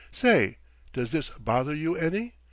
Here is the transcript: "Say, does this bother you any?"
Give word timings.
"Say, 0.11 0.57
does 0.93 1.11
this 1.11 1.29
bother 1.29 1.75
you 1.75 1.95
any?" 1.95 2.33